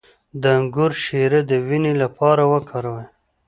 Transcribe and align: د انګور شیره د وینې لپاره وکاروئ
د 0.41 0.43
انګور 0.57 0.91
شیره 1.03 1.41
د 1.49 1.51
وینې 1.67 1.93
لپاره 2.03 2.43
وکاروئ 2.53 3.05